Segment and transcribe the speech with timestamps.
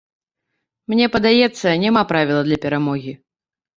[0.93, 3.13] Мне падаецца, няма правіла для перамогі.